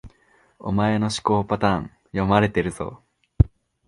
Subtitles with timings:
[0.57, 3.03] お前の思考パターン、読まれてるぞ